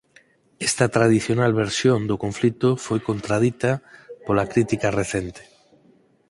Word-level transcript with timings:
Esta 0.67 0.85
tradicional 0.95 1.51
versión 1.63 1.99
do 2.09 2.15
conflito 2.23 2.69
foi 2.85 2.99
contradita 3.09 3.71
pola 4.25 4.49
crítica 4.51 4.87
recente. 4.99 5.41